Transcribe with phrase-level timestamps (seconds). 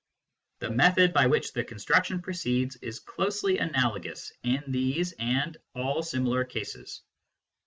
[0.61, 6.43] The method by which the construction proceeds is closely analogous in these and all similar
[6.43, 7.03] cases.